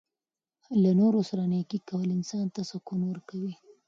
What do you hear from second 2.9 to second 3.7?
ورکوي.